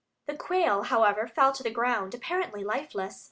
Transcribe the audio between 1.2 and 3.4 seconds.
fell to the ground, apparently lifeless.